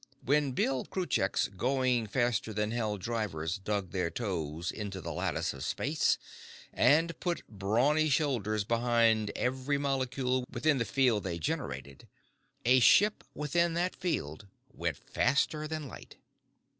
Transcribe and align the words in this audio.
When 0.25 0.53
Bill 0.53 0.83
Krucheck's 0.85 1.47
going 1.49 2.07
faster 2.07 2.53
than 2.53 2.71
hell 2.71 2.97
drivers 2.97 3.59
dug 3.59 3.91
their 3.91 4.09
toes 4.09 4.71
into 4.71 4.99
the 4.99 5.13
lattice 5.13 5.53
of 5.53 5.63
space 5.63 6.17
and 6.73 7.19
put 7.19 7.47
brawny 7.47 8.09
shoulders 8.09 8.63
behind 8.63 9.29
every 9.35 9.77
molecule 9.77 10.43
within 10.49 10.79
the 10.79 10.85
field 10.85 11.23
they 11.23 11.37
generated, 11.37 12.07
a 12.65 12.79
ship 12.79 13.23
within 13.35 13.75
that 13.75 13.95
field 13.95 14.47
went 14.73 14.97
faster 14.97 15.67
than 15.67 15.87
light. 15.87 16.15